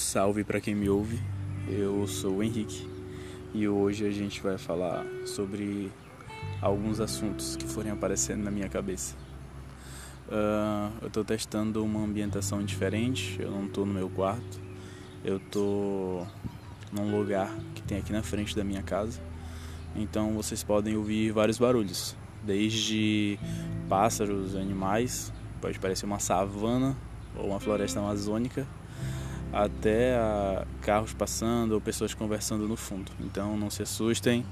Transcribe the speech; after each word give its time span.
salve 0.00 0.42
para 0.42 0.60
quem 0.60 0.74
me 0.74 0.88
ouve. 0.88 1.20
Eu 1.68 2.06
sou 2.08 2.38
o 2.38 2.42
Henrique 2.42 2.88
e 3.52 3.68
hoje 3.68 4.06
a 4.06 4.10
gente 4.10 4.40
vai 4.40 4.56
falar 4.56 5.04
sobre 5.26 5.92
alguns 6.60 7.00
assuntos 7.00 7.54
que 7.54 7.66
forem 7.66 7.92
aparecendo 7.92 8.42
na 8.42 8.50
minha 8.50 8.68
cabeça. 8.68 9.14
Uh, 10.26 10.92
eu 11.02 11.08
estou 11.08 11.24
testando 11.24 11.84
uma 11.84 12.00
ambientação 12.00 12.64
diferente, 12.64 13.36
eu 13.40 13.50
não 13.50 13.66
estou 13.66 13.84
no 13.84 13.92
meu 13.92 14.08
quarto, 14.08 14.60
eu 15.22 15.36
estou 15.36 16.26
num 16.90 17.16
lugar 17.16 17.54
que 17.74 17.82
tem 17.82 17.98
aqui 17.98 18.12
na 18.12 18.22
frente 18.22 18.56
da 18.56 18.64
minha 18.64 18.82
casa. 18.82 19.20
Então 19.94 20.32
vocês 20.32 20.62
podem 20.62 20.96
ouvir 20.96 21.30
vários 21.30 21.58
barulhos, 21.58 22.16
desde 22.42 23.38
pássaros, 23.88 24.56
animais, 24.56 25.32
pode 25.60 25.78
parecer 25.78 26.06
uma 26.06 26.18
savana 26.18 26.96
ou 27.36 27.48
uma 27.48 27.60
floresta 27.60 28.00
amazônica, 28.00 28.66
até 29.52 30.14
carros 30.82 31.12
passando 31.12 31.72
ou 31.72 31.80
pessoas 31.80 32.14
conversando 32.14 32.68
no 32.68 32.76
fundo. 32.76 33.10
Então 33.20 33.56
não 33.56 33.70
se 33.70 33.82
assustem 33.82 34.44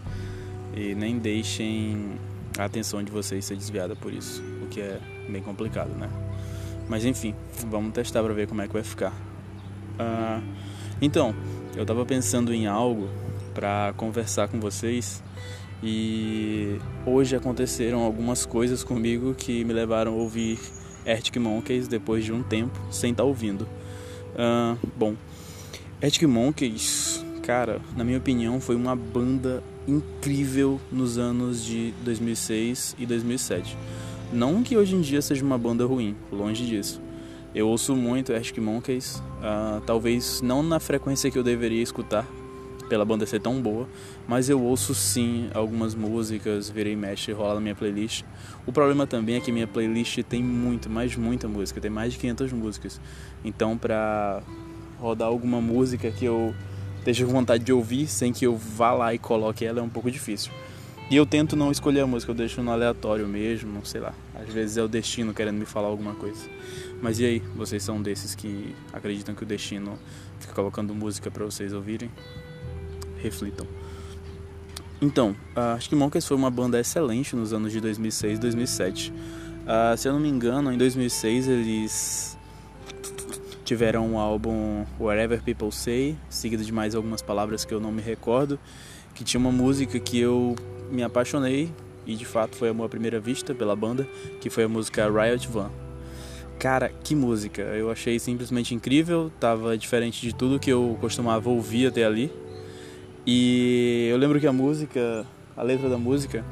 e 0.75 0.95
nem 0.95 1.19
deixem 1.19 2.19
a 2.59 2.65
atenção 2.65 3.03
de 3.03 3.11
vocês 3.11 3.45
ser 3.45 3.57
desviada 3.57 3.95
por 3.95 4.13
isso, 4.13 4.43
o 4.63 4.67
que 4.67 4.81
é 4.81 4.99
bem 5.29 5.43
complicado, 5.43 5.91
né? 5.91 6.09
Mas 6.89 7.05
enfim, 7.05 7.35
vamos 7.69 7.93
testar 7.93 8.23
para 8.23 8.33
ver 8.33 8.49
como 8.49 8.63
é 8.63 8.67
que 8.67 8.73
vai 8.73 8.83
ficar. 8.83 9.13
Uh, 9.99 10.43
então, 11.01 11.35
eu 11.77 11.83
estava 11.83 12.05
pensando 12.05 12.53
em 12.53 12.67
algo 12.67 13.09
para 13.55 13.93
conversar 13.97 14.49
com 14.49 14.59
vocês 14.59 15.23
e 15.83 16.79
hoje 17.07 17.37
aconteceram 17.37 18.01
algumas 18.01 18.45
coisas 18.45 18.83
comigo 18.83 19.35
que 19.35 19.65
me 19.65 19.73
levaram 19.73 20.13
a 20.13 20.17
ouvir 20.17 20.59
Arctic 21.07 21.37
Monkeys 21.37 21.87
depois 21.87 22.25
de 22.25 22.33
um 22.33 22.43
tempo 22.43 22.79
sem 22.91 23.13
estar 23.13 23.23
tá 23.23 23.27
ouvindo. 23.29 23.69
Uh, 24.35 24.79
bom, 24.97 25.15
Arctic 26.03 26.29
Monkeys, 26.29 27.25
cara, 27.43 27.81
na 27.97 28.05
minha 28.05 28.19
opinião, 28.19 28.61
foi 28.61 28.77
uma 28.77 28.95
banda 28.95 29.63
incrível 29.87 30.81
nos 30.93 31.19
anos 31.19 31.65
de 31.65 31.93
2006 32.05 32.95
e 32.99 33.07
2007. 33.07 33.77
Não 34.33 34.63
que 34.63 34.77
hoje 34.77 34.95
em 34.95 35.01
dia 35.01 35.23
seja 35.23 35.45
uma 35.45 35.57
banda 35.57 35.85
ruim, 35.87 36.15
longe 36.31 36.67
disso. 36.67 37.01
Eu 37.55 37.69
ouço 37.69 37.97
muito 37.97 38.33
Arctic 38.33 38.59
Monkeys, 38.59 39.17
uh, 39.17 39.81
talvez 39.87 40.43
não 40.43 40.63
na 40.63 40.79
frequência 40.79 41.31
que 41.31 41.39
eu 41.39 41.43
deveria 41.43 41.83
escutar, 41.83 42.27
pela 42.89 43.05
banda 43.05 43.27
ser 43.27 43.41
tão 43.41 43.61
boa, 43.61 43.89
mas 44.27 44.49
eu 44.49 44.61
ouço 44.61 44.95
sim 44.95 45.49
algumas 45.55 45.95
músicas, 45.95 46.69
virei 46.69 46.97
mexe, 46.97 47.33
rola 47.33 47.55
na 47.55 47.61
minha 47.61 47.75
playlist. 47.75 48.25
O 48.67 48.73
problema 48.73 49.07
também 49.07 49.37
é 49.37 49.41
que 49.41 49.53
minha 49.53 49.67
playlist 49.67 50.23
tem 50.23 50.43
muito, 50.43 50.89
mais 50.89 51.15
muita 51.17 51.47
música, 51.47 51.81
tem 51.81 51.91
mais 51.91 52.13
de 52.13 52.19
500 52.19 52.53
músicas. 52.53 53.01
Então, 53.45 53.77
pra 53.77 54.43
rodar 54.99 55.29
alguma 55.29 55.61
música 55.61 56.11
que 56.11 56.25
eu 56.25 56.55
esteja 56.99 57.25
com 57.25 57.33
vontade 57.33 57.65
de 57.65 57.73
ouvir, 57.73 58.07
sem 58.07 58.33
que 58.33 58.47
eu 58.47 58.57
vá 58.57 58.93
lá 58.93 59.15
e 59.15 59.19
coloque 59.19 59.65
ela, 59.65 59.81
é 59.81 59.83
um 59.83 59.89
pouco 59.89 60.11
difícil. 60.11 60.53
E 61.11 61.17
eu 61.17 61.25
tento 61.25 61.57
não 61.57 61.71
escolher 61.71 62.01
a 62.01 62.07
música, 62.07 62.33
eu 62.33 62.37
deixo 62.37 62.63
no 62.63 62.71
aleatório 62.71 63.27
mesmo, 63.27 63.85
sei 63.87 64.01
lá. 64.01 64.13
Às 64.35 64.53
vezes 64.53 64.77
é 64.77 64.83
o 64.83 64.89
destino 64.89 65.33
querendo 65.33 65.57
me 65.57 65.65
falar 65.65 65.89
alguma 65.89 66.15
coisa. 66.15 66.51
Mas 67.01 67.19
e 67.19 67.25
aí, 67.25 67.43
vocês 67.57 67.83
são 67.83 68.03
desses 68.03 68.35
que 68.35 68.75
acreditam 68.93 69.35
que 69.35 69.43
o 69.43 69.47
destino 69.47 69.99
fica 70.39 70.53
colocando 70.53 70.95
música 70.95 71.31
para 71.31 71.47
vocês 71.47 71.73
ouvirem? 71.73 72.11
Reflitam. 73.21 73.67
Então, 75.01 75.31
uh, 75.57 75.77
acho 75.77 75.89
que 75.89 75.95
Monkeys 75.95 76.27
foi 76.27 76.37
uma 76.37 76.51
banda 76.51 76.79
excelente 76.81 77.37
nos 77.37 77.53
anos 77.53 77.73
de 77.73 77.81
2006 77.81 78.39
e 78.39 78.41
2007. 78.41 79.13
Uh, 79.13 79.97
se 79.97 80.09
eu 80.09 80.13
não 80.13 80.21
me 80.21 80.29
engano, 80.29 80.73
em 80.73 80.79
2006 80.79 81.47
eles 81.47 82.39
tiveram 83.65 84.13
um 84.13 84.19
álbum 84.19 84.85
Whatever 84.99 85.43
People 85.43 85.71
Say, 85.71 86.17
seguido 86.29 86.65
de 86.65 86.73
mais 86.73 86.95
algumas 86.95 87.23
palavras 87.23 87.65
que 87.65 87.73
eu 87.73 87.79
não 87.79 87.93
me 87.93 88.01
recordo, 88.01 88.59
que 89.15 89.23
tinha 89.23 89.39
uma 89.39 89.53
música 89.53 90.01
que 90.01 90.19
eu 90.19 90.57
me 90.91 91.03
apaixonei 91.03 91.71
e 92.07 92.17
de 92.17 92.25
fato 92.25 92.57
foi 92.57 92.71
a 92.71 92.75
minha 92.75 92.89
primeira 92.89 93.21
vista 93.21 93.55
pela 93.55 93.77
banda, 93.77 94.09
que 94.41 94.49
foi 94.49 94.65
a 94.65 94.69
música 94.69 95.07
Riot 95.09 95.47
Van. 95.49 95.71
Cara, 96.59 96.89
que 96.89 97.15
música! 97.15 97.61
Eu 97.61 97.91
achei 97.91 98.19
simplesmente 98.19 98.75
incrível, 98.75 99.31
tava 99.39 99.77
diferente 99.77 100.21
de 100.23 100.35
tudo 100.35 100.59
que 100.59 100.73
eu 100.73 100.97
costumava 101.01 101.51
ouvir 101.51 101.87
até 101.87 102.05
ali. 102.05 102.33
E 103.31 104.09
eu 104.11 104.17
lembro 104.17 104.41
que 104.41 104.47
a 104.47 104.53
música, 104.55 105.27
a 105.55 105.63
letra 105.63 105.87
da 105.87 105.99
música, 105.99 106.43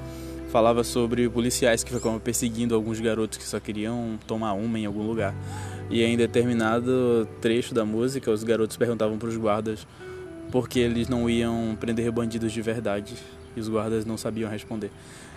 falava 0.51 0.85
sobre 0.85 1.27
policiais 1.27 1.83
que 1.83 1.91
ficavam 1.91 2.19
perseguindo 2.19 2.75
alguns 2.75 3.01
garotos 3.01 3.39
que 3.39 3.45
só 3.45 3.59
queriam 3.59 4.19
tomar 4.27 4.53
uma 4.53 4.79
em 4.79 4.85
algum 4.85 5.01
lugar. 5.01 5.35
E 5.89 6.03
em 6.03 6.19
determinado 6.19 7.27
trecho 7.41 7.73
da 7.73 7.83
música, 7.83 8.31
os 8.31 8.45
garotos 8.45 8.77
perguntavam 8.77 9.17
para 9.17 9.27
os 9.27 9.39
guardas 9.39 9.87
por 10.53 10.69
que 10.69 10.79
eles 10.79 11.09
não 11.09 11.31
iam 11.31 11.75
prender 11.81 12.13
bandidos 12.13 12.53
de 12.53 12.61
verdade. 12.61 13.15
E 13.57 13.61
os 13.61 13.71
guardas 13.71 14.05
não 14.05 14.19
sabiam 14.19 14.51
responder. 14.51 14.91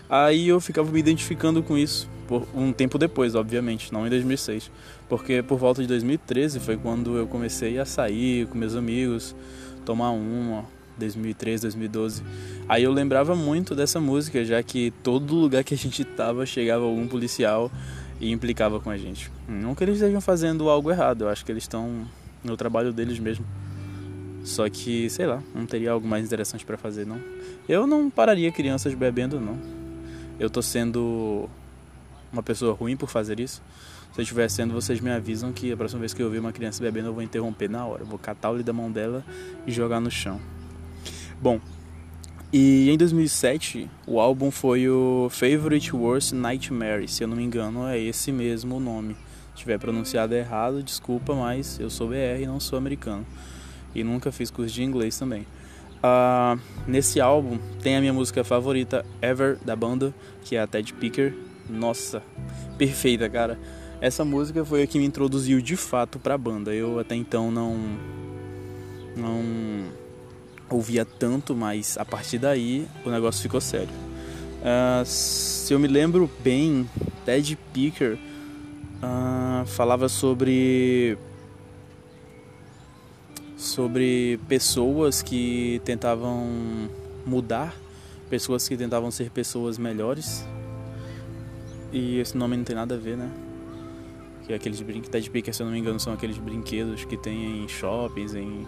Aí 0.10 0.50
eu 0.50 0.60
ficava 0.60 0.92
me 0.92 1.00
identificando 1.00 1.64
com 1.64 1.78
isso, 1.78 2.10
por 2.28 2.46
um 2.54 2.74
tempo 2.74 2.98
depois, 2.98 3.34
obviamente, 3.34 3.94
não 3.94 4.06
em 4.06 4.10
2006. 4.10 4.70
Porque 5.08 5.42
por 5.42 5.58
volta 5.58 5.82
de 5.82 5.88
2013 5.88 6.60
foi 6.60 6.76
quando 6.76 7.16
eu 7.16 7.28
comecei 7.28 7.80
a 7.80 7.86
sair 7.86 8.46
com 8.48 8.58
meus 8.58 8.76
amigos, 8.76 9.34
tomar 9.86 10.10
uma, 10.10 10.66
2013, 11.00 11.64
2012. 11.64 12.24
Aí 12.68 12.84
eu 12.84 12.92
lembrava 12.92 13.36
muito 13.36 13.74
dessa 13.74 14.00
música, 14.00 14.46
já 14.46 14.62
que 14.62 14.92
todo 15.04 15.34
lugar 15.34 15.64
que 15.64 15.74
a 15.74 15.78
gente 15.78 16.04
tava 16.04 16.46
chegava 16.46 16.84
algum 16.84 17.08
policial 17.08 17.72
e 18.20 18.32
implicava 18.32 18.80
com 18.80 18.90
a 18.90 18.98
gente. 18.98 19.32
Não 19.48 19.74
que 19.74 19.84
eles 19.84 19.96
estejam 19.96 20.22
fazendo 20.22 20.70
algo 20.70 20.92
errado, 20.92 21.24
eu 21.24 21.30
acho 21.30 21.46
que 21.46 21.52
eles 21.52 21.64
estão 21.64 22.06
no 22.44 22.56
trabalho 22.56 22.94
deles 22.94 23.20
mesmo. 23.20 23.46
Só 24.44 24.70
que, 24.70 25.10
sei 25.10 25.26
lá, 25.26 25.44
não 25.54 25.66
teria 25.66 25.92
algo 25.92 26.08
mais 26.08 26.26
interessante 26.26 26.66
para 26.66 26.78
fazer, 26.78 27.06
não. 27.06 27.20
Eu 27.68 27.86
não 27.86 28.10
pararia 28.10 28.52
crianças 28.52 28.94
bebendo, 28.94 29.40
não. 29.40 29.60
Eu 30.40 30.50
tô 30.50 30.62
sendo 30.62 31.50
uma 32.32 32.42
pessoa 32.42 32.74
ruim 32.74 32.96
por 32.96 33.10
fazer 33.10 33.40
isso. 33.40 33.62
Se 34.14 34.20
eu 34.20 34.24
estiver 34.24 34.50
sendo, 34.50 34.74
vocês 34.74 35.00
me 35.00 35.12
avisam 35.12 35.52
que 35.52 35.72
a 35.72 35.78
próxima 35.78 36.00
vez 36.00 36.14
que 36.14 36.22
eu 36.22 36.30
ver 36.30 36.40
uma 36.40 36.52
criança 36.52 36.82
bebendo, 36.82 37.10
eu 37.10 37.14
vou 37.14 37.22
interromper 37.22 37.70
na 37.70 37.86
hora. 37.86 38.02
Eu 38.02 38.08
vou 38.08 38.18
catar 38.18 38.50
o 38.50 38.54
olho 38.54 38.64
da 38.64 38.74
mão 38.74 38.92
dela 38.92 39.24
e 39.68 39.72
jogar 39.72 40.00
no 40.00 40.10
chão. 40.10 40.40
Bom, 41.42 41.60
e 42.52 42.90
em 42.90 42.98
2007 42.98 43.90
o 44.08 44.20
álbum 44.20 44.50
foi 44.50 44.90
o 44.90 45.30
Favorite 45.30 45.96
Worst 45.96 46.34
Nightmare, 46.34 47.08
se 47.08 47.24
eu 47.24 47.28
não 47.28 47.38
me 47.38 47.44
engano 47.44 47.88
é 47.88 48.00
esse 48.00 48.32
mesmo 48.32 48.78
o 48.78 48.80
nome. 48.80 49.16
Se 49.54 49.62
tiver 49.62 49.78
pronunciado 49.78 50.34
errado, 50.34 50.82
desculpa, 50.82 51.36
mas 51.36 51.80
eu 51.80 51.90
sou 51.90 52.08
BR 52.08 52.42
e 52.42 52.46
não 52.48 52.60
sou 52.60 52.78
americano. 52.78 53.26
E 53.94 54.04
nunca 54.04 54.32
fiz 54.32 54.50
curso 54.50 54.74
de 54.74 54.84
inglês 54.84 55.18
também. 55.18 55.46
Uh, 56.00 56.60
nesse 56.88 57.22
álbum 57.22 57.60
tem 57.82 57.96
a 57.96 58.02
minha 58.02 58.14
música 58.14 58.44
favorita 58.44 59.06
ever 59.22 59.58
da 59.64 59.76
banda, 59.76 60.14
que 60.44 60.56
é 60.56 60.62
a 60.62 60.68
Ted 60.68 60.94
Picker. 60.94 61.36
Nossa, 61.70 62.24
perfeita, 62.78 63.30
cara. 63.30 63.60
Essa 64.02 64.26
música 64.26 64.66
foi 64.66 64.84
a 64.84 64.88
que 64.88 64.98
me 64.98 65.06
introduziu 65.06 65.62
de 65.62 65.76
fato 65.76 66.18
pra 66.18 66.38
banda. 66.38 66.74
Eu 66.74 67.00
até 67.00 67.16
então 67.16 67.52
não. 67.52 67.78
Não 69.16 69.99
ouvia 70.70 71.06
tanto, 71.06 71.56
mas 71.56 71.98
a 71.98 72.06
partir 72.06 72.38
daí 72.38 72.88
o 73.06 73.10
negócio 73.10 73.42
ficou 73.42 73.60
sério. 73.60 73.90
Uh, 74.60 75.06
se 75.06 75.74
eu 75.74 75.80
me 75.80 75.88
lembro 75.88 76.30
bem, 76.44 76.90
Ted 77.26 77.58
Picker 77.74 78.18
uh, 79.02 79.66
falava 79.66 80.10
sobre 80.10 81.18
sobre 83.56 84.40
pessoas 84.48 85.22
que 85.22 85.82
tentavam 85.84 86.90
mudar, 87.26 87.76
pessoas 88.30 88.68
que 88.68 88.78
tentavam 88.78 89.12
ser 89.12 89.30
pessoas 89.30 89.78
melhores. 89.78 90.46
E 91.92 92.20
esse 92.20 92.38
nome 92.38 92.56
não 92.56 92.64
tem 92.64 92.76
nada 92.76 92.96
a 92.96 92.98
ver, 92.98 93.18
né? 93.18 93.30
Que 94.46 94.54
é 94.54 94.56
aqueles 94.56 94.82
brinquedos, 94.82 95.10
Ted 95.10 95.30
Picker, 95.30 95.54
se 95.54 95.62
eu 95.62 95.66
não 95.66 95.74
me 95.74 95.80
engano, 95.80 96.00
são 96.00 96.14
aqueles 96.14 96.38
brinquedos 96.38 97.04
que 97.06 97.18
tem 97.18 97.64
em 97.64 97.68
shoppings, 97.68 98.34
em 98.34 98.66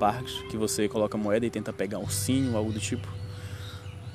parques 0.00 0.32
que 0.50 0.56
você 0.56 0.88
coloca 0.88 1.18
moeda 1.18 1.44
e 1.44 1.50
tenta 1.50 1.74
pegar 1.74 1.98
um 1.98 2.02
ursinho, 2.02 2.56
algo 2.56 2.72
do 2.72 2.80
tipo. 2.80 3.06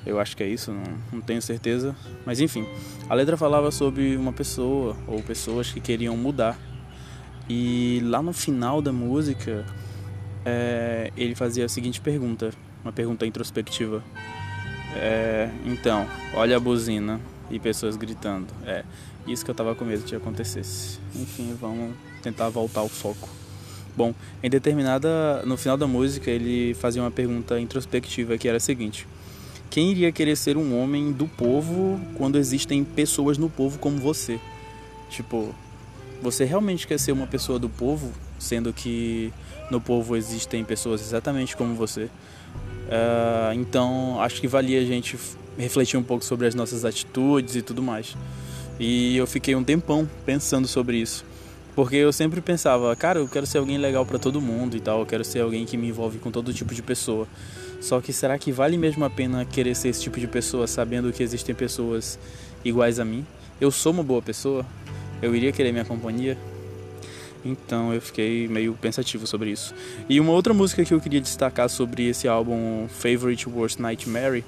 Eu 0.04 0.18
acho 0.18 0.36
que 0.36 0.42
é 0.42 0.48
isso, 0.48 0.72
não, 0.72 0.82
não 1.12 1.20
tenho 1.20 1.40
certeza. 1.40 1.94
Mas 2.26 2.40
enfim, 2.40 2.66
a 3.08 3.14
letra 3.14 3.36
falava 3.36 3.70
sobre 3.70 4.16
uma 4.16 4.32
pessoa 4.32 4.96
ou 5.06 5.22
pessoas 5.22 5.70
que 5.70 5.80
queriam 5.80 6.16
mudar. 6.16 6.58
E 7.48 8.00
lá 8.04 8.20
no 8.20 8.32
final 8.32 8.82
da 8.82 8.92
música, 8.92 9.64
é, 10.44 11.12
ele 11.16 11.36
fazia 11.36 11.64
a 11.64 11.68
seguinte 11.68 12.00
pergunta, 12.00 12.50
uma 12.82 12.92
pergunta 12.92 13.24
introspectiva. 13.24 14.02
É, 14.96 15.48
então, 15.64 16.06
olha 16.34 16.56
a 16.56 16.60
buzina 16.60 17.20
e 17.48 17.60
pessoas 17.60 17.96
gritando. 17.96 18.48
É, 18.64 18.84
isso 19.26 19.44
que 19.44 19.50
eu 19.50 19.54
tava 19.54 19.74
com 19.74 19.84
medo 19.84 20.04
de 20.04 20.16
acontecesse. 20.16 20.98
Enfim, 21.14 21.56
vamos 21.60 21.94
tentar 22.22 22.48
voltar 22.48 22.80
ao 22.80 22.88
foco. 22.88 23.28
Bom, 23.96 24.14
em 24.42 24.50
determinada, 24.50 25.42
no 25.46 25.56
final 25.56 25.76
da 25.76 25.86
música, 25.86 26.30
ele 26.30 26.74
fazia 26.74 27.02
uma 27.02 27.10
pergunta 27.10 27.58
introspectiva 27.58 28.36
que 28.36 28.46
era 28.46 28.58
a 28.58 28.60
seguinte: 28.60 29.08
Quem 29.70 29.90
iria 29.90 30.12
querer 30.12 30.36
ser 30.36 30.56
um 30.58 30.78
homem 30.78 31.12
do 31.12 31.26
povo 31.26 31.98
quando 32.16 32.36
existem 32.36 32.84
pessoas 32.84 33.38
no 33.38 33.48
povo 33.48 33.78
como 33.78 33.96
você? 33.96 34.38
Tipo, 35.08 35.54
você 36.22 36.44
realmente 36.44 36.86
quer 36.86 36.98
ser 36.98 37.12
uma 37.12 37.26
pessoa 37.26 37.58
do 37.58 37.70
povo, 37.70 38.12
sendo 38.38 38.72
que 38.72 39.32
no 39.70 39.80
povo 39.80 40.14
existem 40.14 40.62
pessoas 40.62 41.00
exatamente 41.00 41.56
como 41.56 41.74
você. 41.74 42.04
Uh, 42.04 43.54
então 43.54 44.20
acho 44.20 44.40
que 44.40 44.46
valia 44.46 44.80
a 44.80 44.84
gente 44.84 45.18
refletir 45.58 45.96
um 45.96 46.02
pouco 46.02 46.24
sobre 46.24 46.46
as 46.46 46.54
nossas 46.54 46.84
atitudes 46.84 47.56
e 47.56 47.62
tudo 47.62 47.82
mais. 47.82 48.14
E 48.78 49.16
eu 49.16 49.26
fiquei 49.26 49.54
um 49.54 49.64
tempão 49.64 50.08
pensando 50.26 50.68
sobre 50.68 50.98
isso. 50.98 51.24
Porque 51.76 51.96
eu 51.96 52.10
sempre 52.10 52.40
pensava, 52.40 52.96
cara, 52.96 53.18
eu 53.18 53.28
quero 53.28 53.44
ser 53.44 53.58
alguém 53.58 53.76
legal 53.76 54.06
para 54.06 54.18
todo 54.18 54.40
mundo 54.40 54.78
e 54.78 54.80
tal, 54.80 55.00
eu 55.00 55.06
quero 55.06 55.22
ser 55.22 55.40
alguém 55.40 55.66
que 55.66 55.76
me 55.76 55.88
envolve 55.88 56.18
com 56.18 56.30
todo 56.30 56.50
tipo 56.52 56.74
de 56.74 56.82
pessoa. 56.82 57.28
Só 57.82 58.00
que 58.00 58.14
será 58.14 58.38
que 58.38 58.50
vale 58.50 58.78
mesmo 58.78 59.04
a 59.04 59.10
pena 59.10 59.44
querer 59.44 59.76
ser 59.76 59.90
esse 59.90 60.00
tipo 60.00 60.18
de 60.18 60.26
pessoa 60.26 60.66
sabendo 60.66 61.12
que 61.12 61.22
existem 61.22 61.54
pessoas 61.54 62.18
iguais 62.64 62.98
a 62.98 63.04
mim? 63.04 63.26
Eu 63.60 63.70
sou 63.70 63.92
uma 63.92 64.02
boa 64.02 64.22
pessoa? 64.22 64.64
Eu 65.20 65.36
iria 65.36 65.52
querer 65.52 65.70
minha 65.70 65.84
companhia? 65.84 66.38
Então 67.44 67.92
eu 67.92 68.00
fiquei 68.00 68.48
meio 68.48 68.72
pensativo 68.72 69.26
sobre 69.26 69.50
isso. 69.50 69.74
E 70.08 70.18
uma 70.18 70.32
outra 70.32 70.54
música 70.54 70.82
que 70.82 70.94
eu 70.94 71.00
queria 71.00 71.20
destacar 71.20 71.68
sobre 71.68 72.08
esse 72.08 72.26
álbum 72.26 72.88
Favorite 72.88 73.50
Worst 73.50 73.78
Nightmare 73.78 74.42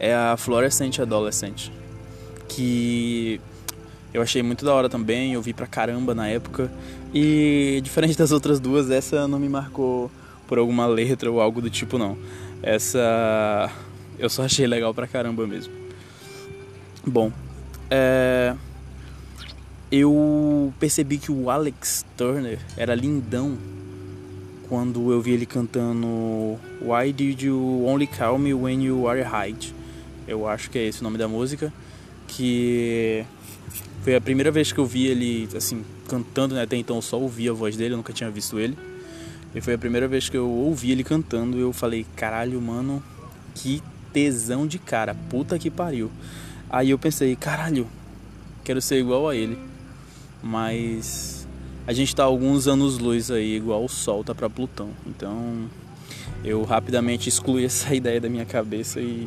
é 0.00 0.12
a 0.12 0.36
Fluorescent 0.36 0.98
Adolescent, 0.98 1.70
que 2.48 3.40
eu 4.12 4.22
achei 4.22 4.42
muito 4.42 4.64
da 4.64 4.72
hora 4.74 4.88
também, 4.88 5.34
eu 5.34 5.42
vi 5.42 5.52
pra 5.52 5.66
caramba 5.66 6.14
na 6.14 6.28
época. 6.28 6.70
E 7.12 7.80
diferente 7.82 8.16
das 8.16 8.32
outras 8.32 8.60
duas, 8.60 8.90
essa 8.90 9.28
não 9.28 9.38
me 9.38 9.48
marcou 9.48 10.10
por 10.46 10.58
alguma 10.58 10.86
letra 10.86 11.30
ou 11.30 11.40
algo 11.40 11.60
do 11.60 11.70
tipo 11.70 11.98
não. 11.98 12.16
Essa 12.62 13.70
eu 14.18 14.28
só 14.28 14.44
achei 14.44 14.66
legal 14.66 14.92
pra 14.92 15.06
caramba 15.06 15.46
mesmo. 15.46 15.72
Bom, 17.06 17.32
é... 17.90 18.54
eu 19.92 20.72
percebi 20.80 21.18
que 21.18 21.30
o 21.30 21.50
Alex 21.50 22.04
Turner 22.16 22.58
era 22.76 22.94
lindão 22.94 23.56
quando 24.68 25.12
eu 25.12 25.20
vi 25.22 25.32
ele 25.32 25.46
cantando 25.46 26.58
Why 26.82 27.12
Did 27.12 27.42
You 27.42 27.84
Only 27.86 28.06
Call 28.06 28.38
Me 28.38 28.52
When 28.52 28.84
You 28.84 29.08
Are 29.08 29.22
Hide? 29.22 29.74
Eu 30.26 30.46
acho 30.46 30.68
que 30.68 30.78
é 30.78 30.86
esse 30.86 31.00
o 31.00 31.04
nome 31.04 31.16
da 31.16 31.26
música, 31.26 31.72
que 32.26 33.24
foi 34.02 34.14
a 34.14 34.20
primeira 34.20 34.50
vez 34.50 34.72
que 34.72 34.78
eu 34.78 34.86
vi 34.86 35.06
ele 35.06 35.48
assim 35.56 35.84
cantando, 36.08 36.54
né? 36.54 36.62
Até 36.62 36.76
então 36.76 36.96
eu 36.96 37.02
só 37.02 37.18
ouvia 37.18 37.50
a 37.50 37.54
voz 37.54 37.76
dele, 37.76 37.94
eu 37.94 37.98
nunca 37.98 38.12
tinha 38.12 38.30
visto 38.30 38.58
ele. 38.58 38.76
E 39.54 39.60
foi 39.60 39.74
a 39.74 39.78
primeira 39.78 40.06
vez 40.06 40.28
que 40.28 40.36
eu 40.36 40.48
ouvi 40.48 40.90
ele 40.90 41.02
cantando 41.02 41.56
e 41.56 41.60
eu 41.60 41.72
falei, 41.72 42.06
caralho, 42.16 42.60
mano, 42.60 43.02
que 43.54 43.82
tesão 44.12 44.66
de 44.66 44.78
cara, 44.78 45.14
puta 45.14 45.58
que 45.58 45.70
pariu. 45.70 46.10
Aí 46.70 46.90
eu 46.90 46.98
pensei, 46.98 47.34
caralho, 47.34 47.86
quero 48.62 48.80
ser 48.80 48.98
igual 48.98 49.28
a 49.28 49.34
ele. 49.34 49.58
Mas 50.42 51.46
a 51.86 51.92
gente 51.92 52.14
tá 52.14 52.24
alguns 52.24 52.68
anos 52.68 52.98
luz 52.98 53.30
aí, 53.30 53.56
igual 53.56 53.84
o 53.84 53.88
Sol 53.88 54.22
tá 54.22 54.34
para 54.34 54.50
Plutão. 54.50 54.90
Então 55.06 55.68
eu 56.44 56.62
rapidamente 56.64 57.28
excluí 57.28 57.64
essa 57.66 57.94
ideia 57.94 58.20
da 58.20 58.28
minha 58.28 58.44
cabeça 58.44 59.00
e 59.00 59.26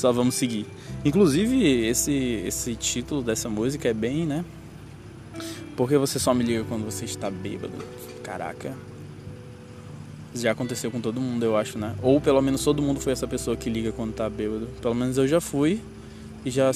só 0.00 0.10
vamos 0.12 0.34
seguir. 0.34 0.66
Inclusive, 1.04 1.86
esse, 1.86 2.42
esse 2.46 2.74
título 2.74 3.22
dessa 3.22 3.48
música 3.48 3.88
é 3.88 3.92
bem, 3.92 4.26
né? 4.26 4.44
Porque 5.76 5.96
você 5.96 6.18
só 6.18 6.32
me 6.32 6.42
liga 6.42 6.64
quando 6.64 6.84
você 6.84 7.04
está 7.04 7.30
bêbado. 7.30 7.74
Caraca. 8.22 8.74
Já 10.34 10.52
aconteceu 10.52 10.90
com 10.90 11.00
todo 11.00 11.20
mundo, 11.20 11.44
eu 11.44 11.56
acho, 11.56 11.78
né? 11.78 11.94
Ou 12.02 12.20
pelo 12.20 12.40
menos 12.40 12.64
todo 12.64 12.82
mundo 12.82 13.00
foi 13.00 13.12
essa 13.12 13.26
pessoa 13.26 13.56
que 13.56 13.68
liga 13.68 13.92
quando 13.92 14.14
tá 14.14 14.28
bêbado. 14.28 14.68
Pelo 14.80 14.94
menos 14.94 15.18
eu 15.18 15.28
já 15.28 15.40
fui 15.40 15.80
e 16.44 16.50
já 16.50 16.70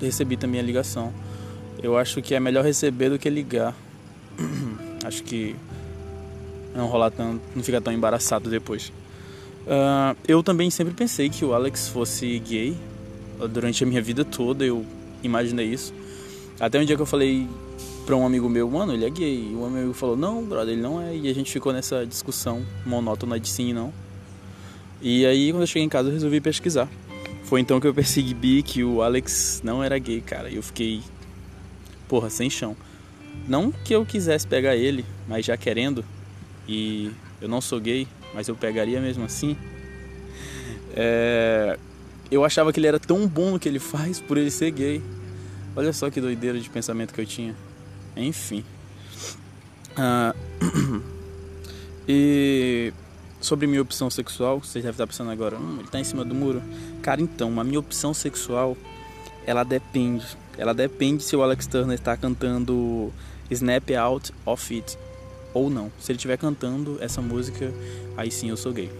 recebi 0.00 0.36
também 0.36 0.60
a 0.60 0.64
ligação. 0.64 1.12
Eu 1.82 1.96
acho 1.96 2.20
que 2.20 2.34
é 2.34 2.40
melhor 2.40 2.64
receber 2.64 3.10
do 3.10 3.18
que 3.18 3.30
ligar. 3.30 3.74
acho 5.04 5.22
que 5.22 5.54
não 6.74 6.86
rolar 6.86 7.10
tão, 7.10 7.40
não 7.54 7.62
fica 7.62 7.80
tão 7.80 7.92
embaraçado 7.92 8.50
depois. 8.50 8.92
Uh, 9.62 10.16
eu 10.26 10.42
também 10.42 10.70
sempre 10.70 10.94
pensei 10.94 11.28
que 11.28 11.44
o 11.44 11.54
Alex 11.54 11.88
fosse 11.88 12.38
gay. 12.38 12.76
Durante 13.50 13.82
a 13.84 13.86
minha 13.86 14.02
vida 14.02 14.24
toda 14.24 14.64
eu 14.64 14.84
imaginei 15.22 15.66
isso. 15.66 15.94
Até 16.58 16.78
um 16.78 16.84
dia 16.84 16.96
que 16.96 17.02
eu 17.02 17.06
falei 17.06 17.48
pra 18.04 18.16
um 18.16 18.26
amigo 18.26 18.48
meu, 18.48 18.68
mano, 18.68 18.92
ele 18.92 19.04
é 19.04 19.10
gay. 19.10 19.50
E 19.52 19.54
o 19.54 19.64
amigo 19.64 19.92
falou, 19.92 20.16
não, 20.16 20.44
brother, 20.44 20.74
ele 20.74 20.82
não 20.82 21.00
é. 21.00 21.16
E 21.16 21.28
a 21.28 21.34
gente 21.34 21.50
ficou 21.50 21.72
nessa 21.72 22.04
discussão 22.04 22.62
monótona 22.84 23.38
de 23.38 23.48
sim 23.48 23.70
e 23.70 23.72
não. 23.72 23.92
E 25.00 25.24
aí, 25.24 25.50
quando 25.50 25.62
eu 25.62 25.66
cheguei 25.66 25.84
em 25.84 25.88
casa, 25.88 26.08
eu 26.08 26.12
resolvi 26.12 26.40
pesquisar. 26.40 26.88
Foi 27.44 27.60
então 27.60 27.80
que 27.80 27.86
eu 27.86 27.94
percebi 27.94 28.62
que 28.62 28.84
o 28.84 29.02
Alex 29.02 29.62
não 29.64 29.82
era 29.82 29.98
gay, 29.98 30.20
cara. 30.20 30.50
E 30.50 30.56
eu 30.56 30.62
fiquei, 30.62 31.00
porra, 32.08 32.28
sem 32.28 32.50
chão. 32.50 32.76
Não 33.48 33.72
que 33.72 33.94
eu 33.94 34.04
quisesse 34.04 34.46
pegar 34.46 34.76
ele, 34.76 35.04
mas 35.26 35.46
já 35.46 35.56
querendo. 35.56 36.04
E 36.68 37.10
eu 37.40 37.48
não 37.48 37.60
sou 37.60 37.80
gay, 37.80 38.06
mas 38.34 38.48
eu 38.48 38.56
pegaria 38.56 39.00
mesmo 39.00 39.24
assim. 39.24 39.56
É... 40.94 41.78
Eu 42.30 42.44
achava 42.44 42.72
que 42.72 42.78
ele 42.78 42.86
era 42.86 43.00
tão 43.00 43.26
bom 43.26 43.52
no 43.52 43.58
que 43.58 43.68
ele 43.68 43.80
faz 43.80 44.20
por 44.20 44.38
ele 44.38 44.50
ser 44.50 44.70
gay. 44.70 45.02
Olha 45.74 45.92
só 45.92 46.10
que 46.10 46.20
doideira 46.20 46.58
de 46.58 46.70
pensamento 46.70 47.12
que 47.12 47.20
eu 47.20 47.26
tinha. 47.26 47.54
Enfim. 48.16 48.64
Ah, 49.96 50.34
e 52.08 52.92
sobre 53.40 53.66
minha 53.66 53.82
opção 53.82 54.08
sexual, 54.10 54.60
você 54.60 54.80
deve 54.80 54.90
estar 54.90 55.06
pensando 55.06 55.30
agora, 55.30 55.56
hum, 55.56 55.76
ele 55.78 55.84
está 55.84 55.98
em 55.98 56.04
cima 56.04 56.24
do 56.24 56.34
muro. 56.34 56.62
Cara, 57.02 57.20
então, 57.20 57.58
a 57.58 57.64
minha 57.64 57.80
opção 57.80 58.14
sexual, 58.14 58.76
ela 59.44 59.64
depende. 59.64 60.24
Ela 60.56 60.74
depende 60.74 61.24
se 61.24 61.34
o 61.34 61.42
Alex 61.42 61.66
Turner 61.66 61.98
está 61.98 62.16
cantando 62.16 63.12
Snap 63.50 63.90
Out 63.90 64.32
of 64.44 64.74
It 64.74 64.96
ou 65.52 65.70
não. 65.70 65.90
Se 65.98 66.12
ele 66.12 66.16
estiver 66.16 66.36
cantando 66.36 66.98
essa 67.00 67.20
música, 67.20 67.72
aí 68.16 68.30
sim 68.30 68.48
eu 68.50 68.56
sou 68.56 68.72
gay. 68.72 68.90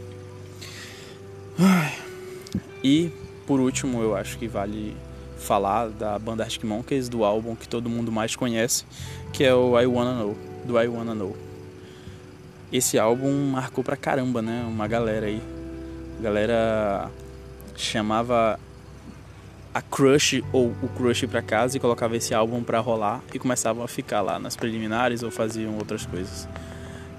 E 2.82 3.12
por 3.50 3.58
último, 3.58 4.00
eu 4.00 4.14
acho 4.14 4.38
que 4.38 4.46
vale 4.46 4.96
falar 5.36 5.88
da 5.88 6.16
banda 6.20 6.44
Arctic 6.44 6.62
Monkeys, 6.62 7.08
do 7.08 7.24
álbum 7.24 7.56
que 7.56 7.66
todo 7.66 7.90
mundo 7.90 8.12
mais 8.12 8.36
conhece, 8.36 8.84
que 9.32 9.42
é 9.42 9.52
o 9.52 9.76
I 9.76 9.86
Wanna 9.86 10.14
Know, 10.14 10.38
do 10.64 10.80
I 10.80 10.86
Wanna 10.86 11.16
Know. 11.16 11.36
Esse 12.72 12.96
álbum 12.96 13.50
marcou 13.50 13.82
pra 13.82 13.96
caramba, 13.96 14.40
né? 14.40 14.64
Uma 14.68 14.86
galera 14.86 15.26
aí. 15.26 15.42
A 16.20 16.22
galera 16.22 17.10
chamava 17.76 18.60
a 19.72 19.80
crush 19.80 20.42
ou 20.52 20.74
o 20.82 20.88
crush 20.88 21.26
para 21.26 21.42
casa 21.42 21.76
e 21.76 21.80
colocava 21.80 22.16
esse 22.16 22.34
álbum 22.34 22.62
para 22.62 22.80
rolar 22.80 23.22
e 23.32 23.38
começavam 23.38 23.84
a 23.84 23.88
ficar 23.88 24.20
lá 24.20 24.38
nas 24.38 24.56
preliminares 24.56 25.22
ou 25.22 25.30
faziam 25.30 25.76
outras 25.76 26.04
coisas. 26.04 26.48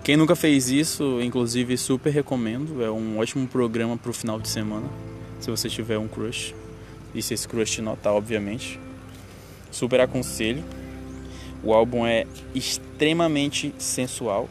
Quem 0.03 0.17
nunca 0.17 0.35
fez 0.35 0.69
isso, 0.69 1.21
inclusive 1.21 1.77
super 1.77 2.09
recomendo, 2.11 2.83
é 2.83 2.89
um 2.89 3.19
ótimo 3.19 3.47
programa 3.47 3.95
pro 3.97 4.11
final 4.11 4.39
de 4.39 4.49
semana, 4.49 4.87
se 5.39 5.49
você 5.49 5.69
tiver 5.69 5.97
um 5.97 6.07
crush. 6.07 6.55
E 7.13 7.21
se 7.21 7.33
esse 7.33 7.47
crush 7.47 7.81
notar, 7.81 8.13
obviamente. 8.13 8.79
Super 9.69 10.01
aconselho. 10.01 10.63
O 11.63 11.73
álbum 11.73 12.05
é 12.05 12.25
extremamente 12.55 13.73
sensual, 13.77 14.49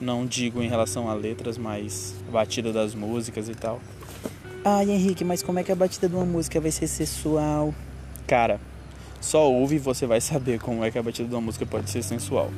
não 0.00 0.24
digo 0.24 0.62
em 0.62 0.68
relação 0.68 1.10
a 1.10 1.14
letras, 1.14 1.58
mas 1.58 2.14
batida 2.30 2.72
das 2.72 2.94
músicas 2.94 3.48
e 3.48 3.54
tal. 3.54 3.80
Ai, 4.64 4.90
Henrique, 4.90 5.24
mas 5.24 5.42
como 5.42 5.58
é 5.58 5.64
que 5.64 5.72
a 5.72 5.74
batida 5.74 6.08
de 6.08 6.14
uma 6.14 6.24
música 6.24 6.60
vai 6.60 6.70
ser 6.70 6.86
sensual? 6.86 7.74
Cara, 8.28 8.60
só 9.20 9.50
ouve 9.50 9.76
e 9.76 9.78
você 9.78 10.06
vai 10.06 10.20
saber 10.20 10.60
como 10.60 10.84
é 10.84 10.90
que 10.90 10.96
a 10.96 11.02
batida 11.02 11.28
de 11.28 11.34
uma 11.34 11.40
música 11.40 11.66
pode 11.66 11.90
ser 11.90 12.02
sensual. 12.04 12.52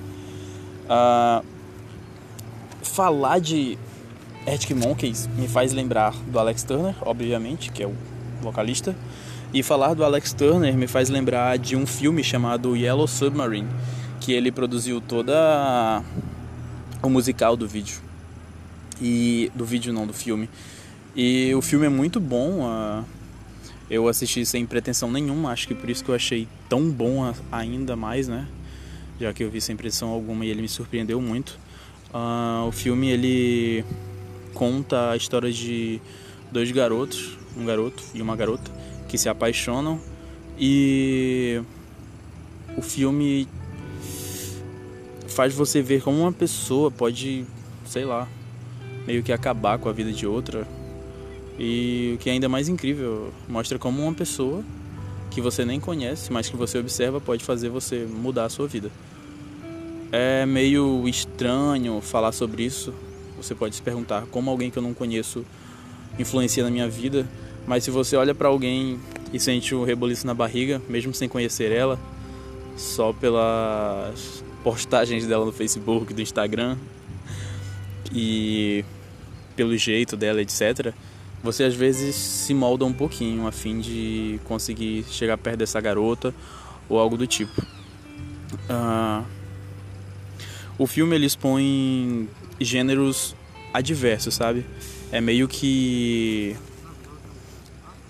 Uh, 0.84 1.42
falar 2.82 3.38
de 3.38 3.78
Arctic 4.46 4.76
Monkeys 4.76 5.26
me 5.28 5.48
faz 5.48 5.72
lembrar 5.72 6.14
do 6.26 6.38
Alex 6.38 6.62
Turner, 6.62 6.94
obviamente, 7.00 7.72
que 7.72 7.82
é 7.82 7.86
o 7.86 7.94
vocalista. 8.42 8.94
E 9.54 9.62
falar 9.62 9.94
do 9.94 10.04
Alex 10.04 10.34
Turner 10.34 10.76
me 10.76 10.86
faz 10.86 11.08
lembrar 11.08 11.56
de 11.56 11.74
um 11.74 11.86
filme 11.86 12.22
chamado 12.22 12.76
Yellow 12.76 13.06
Submarine, 13.06 13.68
que 14.20 14.32
ele 14.32 14.52
produziu 14.52 15.00
toda 15.00 16.02
o 17.02 17.08
musical 17.08 17.56
do 17.56 17.66
vídeo. 17.66 17.96
E 19.00 19.50
do 19.54 19.64
vídeo 19.64 19.92
não, 19.92 20.06
do 20.06 20.12
filme. 20.12 20.50
E 21.14 21.54
o 21.54 21.62
filme 21.62 21.86
é 21.86 21.88
muito 21.88 22.18
bom. 22.18 22.60
Uh, 22.60 23.04
eu 23.88 24.08
assisti 24.08 24.44
sem 24.44 24.66
pretensão 24.66 25.10
nenhuma, 25.10 25.50
acho 25.50 25.68
que 25.68 25.74
por 25.74 25.88
isso 25.88 26.02
que 26.02 26.10
eu 26.10 26.14
achei 26.14 26.48
tão 26.68 26.90
bom 26.90 27.32
ainda 27.52 27.94
mais, 27.94 28.26
né? 28.26 28.48
Já 29.20 29.32
que 29.32 29.44
eu 29.44 29.50
vi 29.50 29.60
sem 29.60 29.76
pretensão 29.76 30.08
alguma 30.08 30.44
e 30.44 30.48
ele 30.48 30.62
me 30.62 30.68
surpreendeu 30.68 31.20
muito. 31.20 31.58
Uh, 32.12 32.66
o 32.66 32.72
filme 32.72 33.10
ele 33.10 33.84
conta 34.54 35.10
a 35.10 35.16
história 35.16 35.52
de 35.52 36.00
dois 36.50 36.70
garotos, 36.72 37.38
um 37.56 37.64
garoto 37.64 38.02
e 38.14 38.22
uma 38.22 38.34
garota, 38.34 38.70
que 39.08 39.18
se 39.18 39.28
apaixonam 39.28 40.00
e 40.58 41.60
o 42.76 42.82
filme 42.82 43.48
faz 45.28 45.52
você 45.54 45.82
ver 45.82 46.02
como 46.02 46.20
uma 46.20 46.32
pessoa 46.32 46.90
pode, 46.90 47.44
sei 47.84 48.04
lá, 48.04 48.28
meio 49.06 49.22
que 49.22 49.32
acabar 49.32 49.78
com 49.78 49.88
a 49.88 49.92
vida 49.92 50.12
de 50.12 50.26
outra 50.26 50.66
e 51.58 52.12
o 52.14 52.18
que 52.18 52.28
é 52.28 52.32
ainda 52.32 52.48
mais 52.48 52.68
incrível, 52.68 53.32
mostra 53.48 53.78
como 53.78 54.02
uma 54.02 54.12
pessoa 54.12 54.64
que 55.30 55.40
você 55.40 55.64
nem 55.64 55.80
conhece, 55.80 56.32
mas 56.32 56.48
que 56.48 56.56
você 56.56 56.78
observa, 56.78 57.20
pode 57.20 57.44
fazer 57.44 57.68
você 57.68 58.06
mudar 58.06 58.44
a 58.44 58.48
sua 58.48 58.66
vida. 58.66 58.90
É 60.12 60.46
meio 60.46 61.08
estranho 61.08 62.00
falar 62.00 62.32
sobre 62.32 62.62
isso. 62.62 62.94
Você 63.36 63.54
pode 63.54 63.74
se 63.74 63.82
perguntar 63.82 64.26
como 64.30 64.48
alguém 64.48 64.70
que 64.70 64.78
eu 64.78 64.82
não 64.82 64.94
conheço 64.94 65.44
influencia 66.18 66.62
na 66.62 66.70
minha 66.70 66.88
vida, 66.88 67.26
mas 67.66 67.82
se 67.82 67.90
você 67.90 68.16
olha 68.16 68.34
para 68.34 68.46
alguém 68.46 69.00
e 69.32 69.40
sente 69.40 69.74
o 69.74 69.80
um 69.80 69.84
reboliço 69.84 70.26
na 70.26 70.34
barriga, 70.34 70.80
mesmo 70.88 71.12
sem 71.12 71.28
conhecer 71.28 71.72
ela, 71.72 71.98
só 72.76 73.12
pelas 73.12 74.44
postagens 74.62 75.26
dela 75.26 75.44
no 75.44 75.52
Facebook, 75.52 76.14
do 76.14 76.22
Instagram 76.22 76.76
e 78.12 78.84
pelo 79.56 79.76
jeito 79.76 80.16
dela, 80.16 80.40
etc. 80.40 80.94
Você 81.44 81.64
às 81.64 81.74
vezes 81.74 82.16
se 82.16 82.54
molda 82.54 82.86
um 82.86 82.92
pouquinho 82.92 83.46
a 83.46 83.52
fim 83.52 83.78
de 83.78 84.40
conseguir 84.44 85.04
chegar 85.10 85.36
perto 85.36 85.58
dessa 85.58 85.78
garota 85.78 86.34
ou 86.88 86.98
algo 86.98 87.18
do 87.18 87.26
tipo. 87.26 87.60
Uh, 88.70 89.22
o 90.78 90.86
filme 90.86 91.14
ele 91.14 91.26
expõe 91.26 92.30
gêneros 92.58 93.36
adversos, 93.74 94.34
sabe? 94.34 94.64
É 95.12 95.20
meio 95.20 95.46
que 95.46 96.56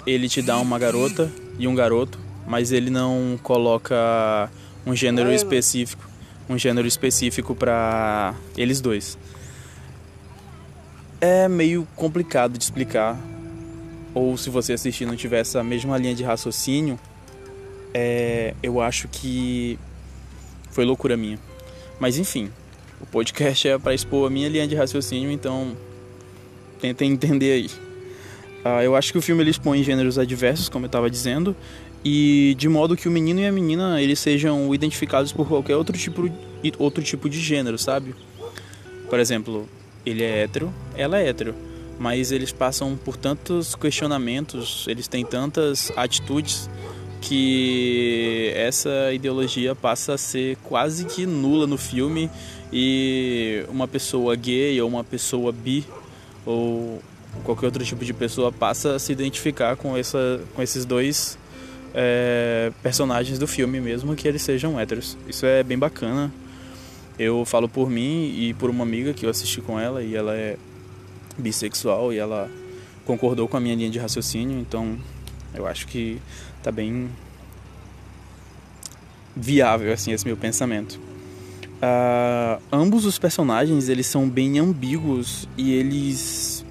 ele 0.07 0.29
te 0.29 0.41
dá 0.41 0.57
uma 0.59 0.79
garota 0.79 1.29
e 1.59 1.67
um 1.67 1.75
garoto, 1.75 2.21
mas 2.47 2.71
ele 2.71 2.89
não 2.89 3.37
coloca 3.43 4.49
um 4.87 4.95
gênero 4.95 5.33
específico, 5.33 6.09
um 6.49 6.57
gênero 6.57 6.87
específico 6.87 7.53
para 7.53 8.33
eles 8.57 8.81
dois. 8.81 9.19
É 11.27 11.49
meio 11.49 11.89
complicado 11.97 12.59
de 12.59 12.63
explicar, 12.63 13.19
ou 14.13 14.37
se 14.37 14.51
você 14.51 14.75
assistir 14.75 15.07
não 15.07 15.17
tiver 15.17 15.41
essa 15.41 15.65
mesma 15.65 15.97
linha 15.97 16.15
de 16.15 16.23
raciocínio, 16.23 17.01
é, 17.95 18.53
eu 18.63 18.79
acho 18.79 19.09
que 19.09 19.79
foi 20.71 20.85
loucura 20.85 21.17
minha. 21.17 21.39
Mas 21.99 22.19
enfim, 22.19 22.51
o 23.01 23.07
podcast 23.07 23.67
é 23.67 23.79
para 23.79 23.95
expor 23.95 24.27
a 24.27 24.31
minha 24.31 24.51
linha 24.51 24.69
de 24.69 24.75
raciocínio, 24.75 25.31
então 25.31 25.75
tentem 26.79 27.13
entender 27.13 27.53
aí. 27.53 27.71
Uh, 28.63 28.83
eu 28.83 28.95
acho 28.95 29.11
que 29.11 29.17
o 29.17 29.23
filme 29.23 29.43
ele 29.43 29.51
expõe 29.51 29.83
gêneros 29.83 30.19
adversos, 30.19 30.69
como 30.69 30.85
eu 30.85 30.89
estava 30.89 31.09
dizendo, 31.09 31.57
e 32.05 32.55
de 32.59 32.69
modo 32.69 32.99
que 32.99 33.09
o 33.09 33.11
menino 33.11 33.41
e 33.41 33.47
a 33.47 33.53
menina 33.53 33.99
eles 33.99 34.19
sejam 34.19 34.75
identificados 34.75 35.33
por 35.33 35.49
qualquer 35.49 35.77
outro 35.77 35.97
tipo, 35.97 36.31
outro 36.79 37.03
tipo 37.03 37.31
de 37.31 37.41
gênero, 37.41 37.79
sabe? 37.79 38.15
Por 39.09 39.19
exemplo, 39.19 39.67
ele 40.05 40.23
é 40.23 40.43
hétero, 40.43 40.73
ela 40.97 41.19
é 41.19 41.29
hétero, 41.29 41.55
mas 41.99 42.33
eles 42.33 42.53
passam 42.53 42.97
por 42.97 43.17
tantos 43.17 43.75
questionamentos, 43.75 44.87
eles 44.89 45.09
têm 45.09 45.25
tantas 45.25 45.93
atitudes 45.97 46.69
que 47.21 48.53
essa 48.55 49.13
ideologia 49.13 49.75
passa 49.75 50.15
a 50.15 50.19
ser 50.19 50.59
quase 50.63 51.07
que 51.07 51.25
nula 51.25 51.67
no 51.67 51.79
filme 51.79 52.31
e 52.73 53.65
uma 53.69 53.89
pessoa 53.89 54.37
gay 54.37 54.79
ou 54.81 54.89
uma 54.89 55.03
pessoa 55.03 55.51
bi 55.51 55.87
ou 56.45 57.01
qualquer 57.43 57.67
outro 57.67 57.85
tipo 57.85 58.05
de 58.05 58.13
pessoa 58.13 58.53
passa 58.53 58.97
a 58.97 58.99
se 58.99 59.11
identificar 59.11 59.77
com, 59.77 59.97
essa, 59.97 60.41
com 60.55 60.63
esses 60.63 60.85
dois 60.85 61.39
é, 61.95 62.71
personagens 62.83 63.39
do 63.39 63.47
filme 63.47 63.81
mesmo 63.81 64.15
que 64.15 64.29
eles 64.29 64.43
sejam 64.43 64.79
héteros. 64.79 65.17
Isso 65.27 65.47
é 65.47 65.63
bem 65.63 65.79
bacana. 65.79 66.31
Eu 67.19 67.45
falo 67.45 67.69
por 67.69 67.89
mim 67.89 68.35
e 68.37 68.55
por 68.55 68.71
uma 68.71 68.83
amiga 68.83 69.13
que 69.13 69.25
eu 69.25 69.31
assisti 69.31 69.61
com 69.61 69.79
ela 69.79 70.03
e 70.03 70.17
ela 70.17 70.35
é 70.35 70.57
bissexual 71.39 72.13
e 72.13 72.19
ela 72.19 72.51
concordou 73.05 73.47
com 73.47 73.57
a 73.57 73.61
minha 73.61 73.75
linha 73.75 73.91
de 73.91 73.99
raciocínio, 73.99 74.59
então 74.59 74.97
eu 75.53 75.67
acho 75.67 75.87
que 75.87 76.21
tá 76.63 76.73
bem 76.73 77.09
viável 79.37 79.93
assim 79.93 80.13
esse 80.13 80.27
meu 80.27 80.37
pensamento. 80.37 80.99
Uh, 81.75 82.63
ambos 82.73 83.05
os 83.05 83.19
personagens 83.19 83.89
eles 83.89 84.07
são 84.07 84.29
bem 84.29 84.59
ambíguos 84.59 85.49
e 85.57 85.73
eles 85.73 86.64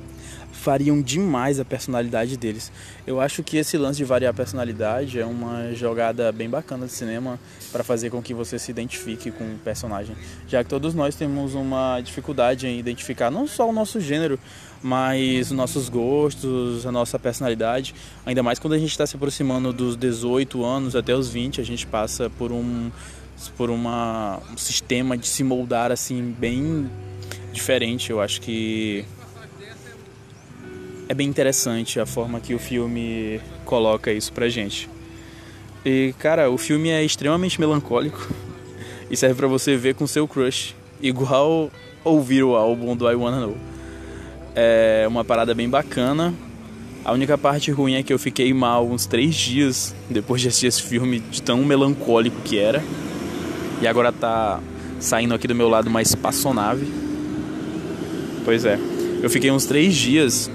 variam 0.64 1.02
demais 1.02 1.60
a 1.60 1.66
personalidade 1.66 2.38
deles. 2.38 2.72
Eu 3.06 3.20
acho 3.20 3.44
que 3.44 3.58
esse 3.58 3.78
lance 3.78 3.98
de 3.98 4.06
variar 4.06 4.32
a 4.32 4.34
personalidade 4.34 5.20
é 5.20 5.26
uma 5.26 5.74
jogada 5.74 6.32
bem 6.32 6.50
bacana 6.50 6.86
de 6.86 6.92
cinema 6.92 7.40
para 7.72 7.84
fazer 7.84 8.10
com 8.10 8.22
que 8.22 8.34
você 8.34 8.58
se 8.58 8.72
identifique 8.72 9.32
com 9.32 9.44
o 9.44 9.58
personagem, 9.60 10.16
já 10.48 10.64
que 10.64 10.70
todos 10.70 10.94
nós 10.94 11.16
temos 11.16 11.54
uma 11.54 12.00
dificuldade 12.02 12.68
em 12.68 12.80
identificar 12.80 13.30
não 13.30 13.46
só 13.46 13.70
o 13.70 13.74
nosso 13.74 14.00
gênero, 14.00 14.40
mas 14.82 15.50
os 15.50 15.58
nossos 15.58 15.90
gostos, 15.90 16.86
a 16.86 16.92
nossa 16.92 17.18
personalidade. 17.18 17.96
Ainda 18.26 18.44
mais 18.44 18.60
quando 18.60 18.74
a 18.74 18.78
gente 18.78 18.92
está 18.92 19.08
se 19.08 19.16
aproximando 19.16 19.72
dos 19.72 19.96
18 19.96 20.64
anos 20.64 20.96
até 20.96 21.16
os 21.16 21.30
20, 21.30 21.62
a 21.62 21.64
gente 21.64 21.88
passa 21.88 22.30
por 22.30 22.52
um 22.52 22.92
por 23.58 23.70
uma, 23.70 24.40
um 24.54 24.58
sistema 24.58 25.18
de 25.18 25.28
se 25.28 25.44
moldar 25.44 25.92
assim 25.92 26.34
bem 26.38 26.90
diferente. 27.52 28.10
Eu 28.10 28.22
acho 28.22 28.40
que 28.40 29.06
é 31.08 31.14
bem 31.14 31.28
interessante 31.28 32.00
a 32.00 32.06
forma 32.06 32.40
que 32.40 32.54
o 32.54 32.60
filme 32.60 33.40
coloca 33.66 34.12
isso 34.12 34.32
pra 34.32 34.50
gente. 34.50 34.90
E 35.86 36.14
cara, 36.18 36.50
o 36.50 36.58
filme 36.58 36.90
é 36.90 37.04
extremamente 37.04 37.60
melancólico 37.60 38.28
e 39.10 39.18
serve 39.18 39.36
para 39.36 39.48
você 39.48 39.76
ver 39.76 39.96
com 39.96 40.08
seu 40.08 40.28
crush, 40.28 40.76
igual 41.02 41.72
ouvir 42.04 42.44
o 42.44 42.56
álbum 42.56 42.96
do 42.96 43.10
I 43.10 43.16
Wanna 43.16 43.42
Know. 43.42 43.58
É 44.56 45.06
uma 45.08 45.26
parada 45.26 45.54
bem 45.54 45.70
bacana. 45.70 46.34
A 47.04 47.12
única 47.12 47.38
parte 47.38 47.70
ruim 47.70 47.96
é 47.96 48.04
que 48.04 48.14
eu 48.14 48.20
fiquei 48.20 48.54
mal 48.54 48.88
uns 48.88 49.06
três 49.06 49.36
dias 49.36 49.94
depois 50.10 50.42
de 50.42 50.48
assistir 50.48 50.68
esse 50.68 50.82
filme, 50.82 51.20
de 51.20 51.42
tão 51.42 51.58
melancólico 51.66 52.38
que 52.46 52.58
era. 52.58 52.82
E 53.82 53.88
agora 53.88 54.12
tá 54.12 54.62
saindo 55.00 55.34
aqui 55.34 55.48
do 55.48 55.56
meu 55.56 55.68
lado 55.68 55.90
mais 55.90 56.10
espaçonave. 56.10 56.88
Pois 58.46 58.64
é, 58.64 58.80
eu 59.22 59.30
fiquei 59.30 59.52
uns 59.52 59.66
três 59.66 59.96
dias 59.96 60.50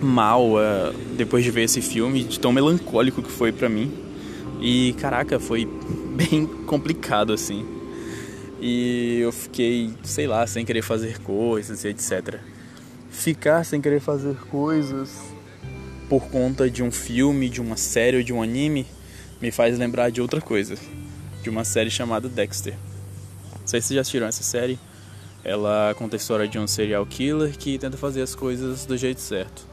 mal 0.00 0.52
uh, 0.52 0.92
depois 1.16 1.44
de 1.44 1.50
ver 1.50 1.62
esse 1.62 1.80
filme, 1.80 2.24
de 2.24 2.38
tão 2.38 2.52
melancólico 2.52 3.22
que 3.22 3.30
foi 3.30 3.52
para 3.52 3.68
mim. 3.68 3.92
E 4.60 4.94
caraca, 4.94 5.38
foi 5.38 5.68
bem 6.14 6.46
complicado 6.66 7.32
assim. 7.32 7.66
E 8.60 9.20
eu 9.20 9.30
fiquei, 9.30 9.90
sei 10.02 10.26
lá, 10.26 10.46
sem 10.46 10.64
querer 10.64 10.82
fazer 10.82 11.18
coisas, 11.20 11.84
etc. 11.84 12.40
Ficar 13.10 13.64
sem 13.64 13.80
querer 13.80 14.00
fazer 14.00 14.34
coisas 14.50 15.10
por 16.08 16.26
conta 16.28 16.68
de 16.68 16.82
um 16.82 16.90
filme, 16.90 17.48
de 17.48 17.60
uma 17.60 17.76
série 17.76 18.16
ou 18.16 18.22
de 18.22 18.32
um 18.32 18.42
anime 18.42 18.86
me 19.40 19.50
faz 19.50 19.78
lembrar 19.78 20.10
de 20.10 20.20
outra 20.20 20.40
coisa, 20.40 20.74
de 21.42 21.50
uma 21.50 21.64
série 21.64 21.90
chamada 21.90 22.28
Dexter. 22.28 22.74
Não 23.60 23.66
sei 23.66 23.80
se 23.80 23.88
vocês 23.88 23.94
já 23.96 24.00
assistiram 24.00 24.26
essa 24.26 24.42
série. 24.42 24.78
Ela 25.44 25.94
conta 25.96 26.16
a 26.16 26.18
história 26.18 26.48
de 26.48 26.58
um 26.58 26.66
serial 26.66 27.06
killer 27.06 27.56
que 27.56 27.78
tenta 27.78 27.96
fazer 27.96 28.22
as 28.22 28.34
coisas 28.34 28.84
do 28.84 28.96
jeito 28.96 29.20
certo. 29.20 29.66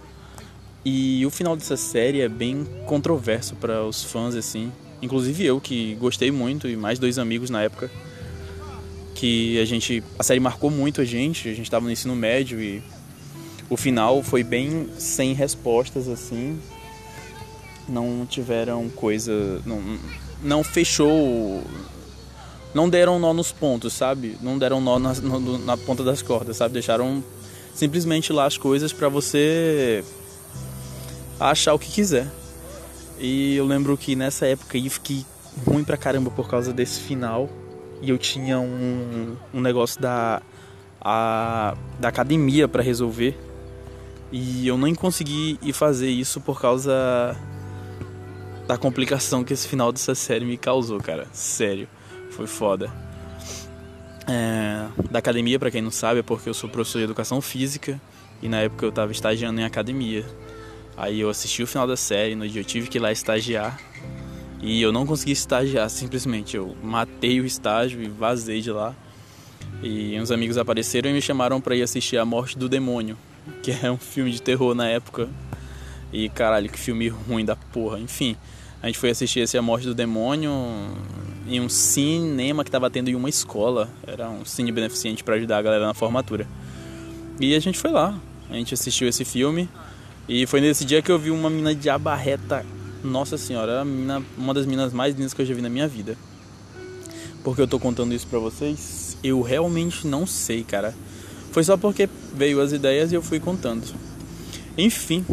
E 0.86 1.26
o 1.26 1.32
final 1.32 1.56
dessa 1.56 1.76
série 1.76 2.22
é 2.22 2.30
bem 2.30 2.64
controverso 2.86 3.56
para 3.56 3.84
os 3.84 4.04
fãs 4.04 4.36
assim, 4.36 4.72
inclusive 5.02 5.44
eu 5.44 5.60
que 5.60 5.96
gostei 5.96 6.30
muito 6.30 6.70
e 6.70 6.76
mais 6.76 7.00
dois 7.00 7.18
amigos 7.18 7.50
na 7.50 7.64
época 7.64 7.90
que 9.16 9.60
a 9.60 9.66
gente 9.66 10.04
a 10.20 10.24
série 10.24 10.40
marcou 10.40 10.70
muito 10.70 11.02
a 11.02 11.06
gente, 11.06 11.50
a 11.50 11.54
gente 11.54 11.64
estava 11.64 11.86
no 11.86 11.92
ensino 11.92 12.16
médio 12.16 12.62
e 12.62 12.84
o 13.68 13.76
final 13.76 14.22
foi 14.22 14.44
bem 14.44 14.90
sem 15.00 15.34
respostas 15.34 16.08
assim. 16.08 16.60
Não 17.88 18.26
tiveram 18.30 18.90
coisa, 18.90 19.62
não, 19.66 19.82
não 20.44 20.64
fechou 20.64 21.64
não 22.74 22.90
deram 22.90 23.18
nó 23.18 23.34
nos 23.34 23.52
pontos, 23.54 23.94
sabe? 23.94 24.38
Não 24.42 24.60
deram 24.60 24.82
nó 24.82 25.00
na, 25.00 25.14
na 25.66 25.78
ponta 25.78 26.04
das 26.04 26.22
cordas, 26.22 26.58
sabe? 26.58 26.74
Deixaram 26.74 27.24
simplesmente 27.74 28.34
lá 28.34 28.46
as 28.46 28.58
coisas 28.58 28.92
para 28.92 29.08
você 29.08 30.04
achar 31.40 31.74
o 31.74 31.80
que 31.80 31.92
quiser. 31.92 32.28
E 33.20 33.56
eu 33.56 33.66
lembro 33.66 33.98
que 33.98 34.16
nessa 34.16 34.46
época 34.46 34.78
eu 34.78 34.90
fiquei 34.90 35.26
ruim 35.66 35.84
pra 35.84 35.98
caramba 35.98 36.30
por 36.30 36.50
causa 36.50 36.74
desse 36.74 37.00
final. 37.02 37.50
E 38.02 38.10
eu 38.10 38.18
tinha 38.18 38.60
um, 38.60 39.36
um 39.54 39.62
negócio 39.62 40.02
da, 40.02 40.42
a, 41.02 41.76
da 42.00 42.10
academia 42.10 42.68
para 42.68 42.84
resolver. 42.84 43.38
E 44.32 44.68
eu 44.68 44.78
nem 44.78 44.94
consegui 44.94 45.58
ir 45.62 45.74
fazer 45.74 46.10
isso 46.10 46.42
por 46.42 46.60
causa 46.60 47.38
da 48.68 48.78
complicação 48.78 49.44
que 49.44 49.54
esse 49.54 49.68
final 49.68 49.92
dessa 49.92 50.16
série 50.16 50.44
me 50.44 50.58
causou, 50.58 51.00
cara. 51.00 51.28
Sério, 51.32 51.88
foi 52.32 52.48
foda. 52.48 52.92
É, 54.28 54.88
da 55.12 55.20
academia, 55.20 55.60
para 55.60 55.70
quem 55.70 55.82
não 55.82 55.92
sabe, 55.92 56.20
é 56.20 56.24
porque 56.24 56.50
eu 56.50 56.54
sou 56.54 56.70
professor 56.70 56.98
de 56.98 57.04
educação 57.06 57.40
física 57.40 58.02
e 58.42 58.50
na 58.50 58.62
época 58.62 58.86
eu 58.86 58.92
tava 58.92 59.12
estagiando 59.12 59.62
em 59.62 59.64
academia. 59.64 60.26
Aí 60.98 61.20
eu 61.20 61.30
assisti 61.30 61.62
o 61.62 61.68
final 61.68 61.86
da 61.86 61.98
série, 61.98 62.36
no 62.36 62.48
dia 62.48 62.62
eu 62.62 62.66
tive 62.66 62.88
que 62.88 62.98
ir 62.98 63.02
lá 63.02 63.12
estagiar. 63.12 63.80
E 64.62 64.82
eu 64.82 64.92
não 64.92 65.06
consegui 65.06 65.34
estagiar, 65.34 65.90
simplesmente. 65.90 66.58
Eu 66.58 66.76
matei 66.82 67.40
o 67.40 67.46
estágio 67.46 68.02
e 68.02 68.08
vazei 68.08 68.62
de 68.62 68.72
lá. 68.72 68.96
E 69.84 70.20
uns 70.20 70.32
amigos 70.32 70.58
apareceram 70.58 71.10
e 71.10 71.14
me 71.14 71.22
chamaram 71.22 71.60
para 71.60 71.76
ir 71.76 71.84
assistir 71.84 72.18
A 72.18 72.26
Morte 72.26 72.58
do 72.58 72.70
Demônio, 72.70 73.18
que 73.62 73.72
é 73.72 73.92
um 73.92 73.98
filme 73.98 74.32
de 74.32 74.42
terror 74.42 74.74
na 74.74 74.88
época. 74.88 75.30
E 76.14 76.30
caralho, 76.30 76.70
que 76.70 76.80
filme 76.80 77.10
ruim 77.10 77.44
da 77.44 77.56
porra. 77.56 78.00
Enfim, 78.00 78.38
A 78.86 78.88
gente 78.88 79.00
foi 79.00 79.10
assistir 79.10 79.40
esse 79.40 79.58
A 79.58 79.64
Morte 79.64 79.88
do 79.88 79.96
Demônio 79.96 80.52
em 81.48 81.60
um 81.60 81.68
cinema 81.68 82.64
que 82.64 82.68
estava 82.68 82.88
tendo 82.88 83.10
em 83.10 83.16
uma 83.16 83.28
escola. 83.28 83.90
Era 84.06 84.30
um 84.30 84.46
cine 84.46 84.72
beneficente 84.72 85.24
para 85.24 85.34
ajudar 85.36 85.58
a 85.58 85.62
galera 85.64 85.88
na 85.88 85.96
formatura. 85.96 86.48
E 87.40 87.56
a 87.56 87.60
gente 87.60 87.80
foi 87.80 87.90
lá. 87.90 88.16
A 88.48 88.54
gente 88.54 88.76
assistiu 88.76 89.08
esse 89.08 89.26
filme. 89.26 89.68
E 90.28 90.48
foi 90.48 90.60
nesse 90.60 90.84
dia 90.84 91.02
que 91.02 91.12
eu 91.12 91.20
vi 91.20 91.30
uma 91.30 91.50
mina 91.50 91.76
de 91.76 91.90
abarreta. 91.90 92.66
Nossa 93.04 93.38
senhora, 93.38 93.86
mina, 93.86 94.24
uma 94.36 94.54
das 94.54 94.66
minas 94.66 94.92
mais 94.92 95.14
lindas 95.14 95.34
que 95.34 95.42
eu 95.42 95.46
já 95.46 95.54
vi 95.54 95.62
na 95.62 95.70
minha 95.70 95.88
vida. 95.88 96.18
Por 97.44 97.56
que 97.56 97.62
eu 97.62 97.68
tô 97.68 97.80
contando 97.80 98.14
isso 98.14 98.26
pra 98.26 98.40
vocês? 98.40 99.18
Eu 99.24 99.42
realmente 99.42 100.08
não 100.08 100.26
sei, 100.26 100.64
cara. 100.64 100.96
Foi 101.52 101.64
só 101.64 101.78
porque 101.78 102.10
veio 102.34 102.60
as 102.60 102.72
ideias 102.72 103.12
e 103.12 103.16
eu 103.16 103.22
fui 103.22 103.40
contando. 103.40 103.86
Enfim, 104.76 105.24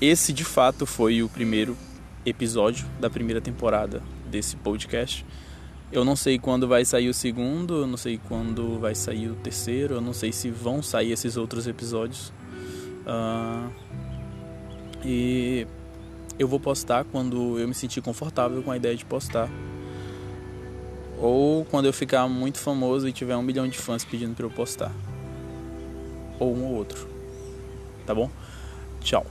esse 0.00 0.32
de 0.32 0.44
fato 0.44 0.86
foi 0.86 1.22
o 1.22 1.28
primeiro 1.28 1.76
episódio 2.24 2.86
da 2.98 3.10
primeira 3.10 3.40
temporada 3.40 4.02
desse 4.30 4.56
podcast. 4.56 5.26
Eu 5.92 6.06
não 6.06 6.16
sei 6.16 6.38
quando 6.38 6.66
vai 6.66 6.86
sair 6.86 7.10
o 7.10 7.14
segundo, 7.14 7.82
eu 7.82 7.86
não 7.86 7.98
sei 7.98 8.18
quando 8.26 8.78
vai 8.78 8.94
sair 8.94 9.28
o 9.28 9.34
terceiro, 9.34 9.96
eu 9.96 10.00
não 10.00 10.14
sei 10.14 10.32
se 10.32 10.48
vão 10.48 10.82
sair 10.82 11.12
esses 11.12 11.36
outros 11.36 11.66
episódios. 11.66 12.32
Uh, 13.06 13.70
e 15.04 15.66
eu 16.38 16.48
vou 16.48 16.60
postar 16.60 17.04
quando 17.04 17.58
eu 17.58 17.68
me 17.68 17.74
sentir 17.74 18.00
confortável 18.00 18.62
com 18.62 18.70
a 18.70 18.76
ideia 18.76 18.96
de 18.96 19.04
postar. 19.04 19.48
Ou 21.18 21.64
quando 21.64 21.86
eu 21.86 21.92
ficar 21.92 22.26
muito 22.28 22.58
famoso 22.58 23.06
e 23.06 23.12
tiver 23.12 23.36
um 23.36 23.42
milhão 23.42 23.68
de 23.68 23.78
fãs 23.78 24.04
pedindo 24.04 24.34
para 24.34 24.46
eu 24.46 24.50
postar. 24.50 24.92
Ou 26.38 26.54
um 26.56 26.64
ou 26.64 26.74
outro. 26.74 27.08
Tá 28.04 28.14
bom? 28.14 28.30
Tchau. 29.00 29.24